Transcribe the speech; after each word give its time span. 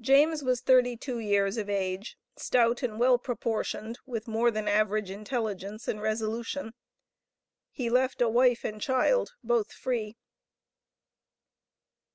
James 0.00 0.42
was 0.42 0.62
thirty 0.62 0.96
two 0.96 1.18
years 1.18 1.58
of 1.58 1.68
age, 1.68 2.16
stout 2.34 2.82
and 2.82 2.98
well 2.98 3.18
proportioned, 3.18 3.98
with 4.06 4.26
more 4.26 4.50
than 4.50 4.66
average 4.66 5.10
intelligence 5.10 5.86
and 5.86 6.00
resolution. 6.00 6.72
He 7.70 7.90
left 7.90 8.22
a 8.22 8.28
wife 8.30 8.64
and 8.64 8.80
child, 8.80 9.34
both 9.42 9.70
free. 9.70 10.16